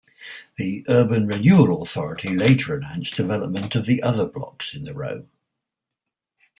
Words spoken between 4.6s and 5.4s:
in the row.